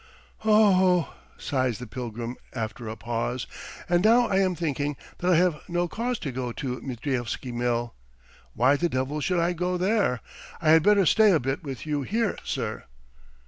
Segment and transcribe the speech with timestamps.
[0.45, 3.45] .""O o oh!" sighs the pilgrim after a pause,
[3.87, 7.93] "and now I am thinking that I have no cause to go to Mitrievsky Mill....
[8.55, 10.21] Why the devil should I go there?
[10.59, 12.85] I had better stay a bit with you here, sir.